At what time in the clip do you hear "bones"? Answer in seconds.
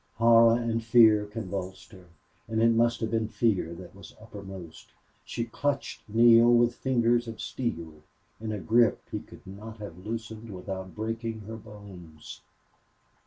11.55-12.41